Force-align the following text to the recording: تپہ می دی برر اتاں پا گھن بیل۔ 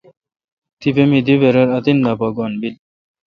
تپہ 0.79 1.03
می 1.09 1.19
دی 1.25 1.35
برر 1.41 1.67
اتاں 1.77 2.11
پا 2.19 2.27
گھن 2.35 2.53
بیل۔ 2.61 2.75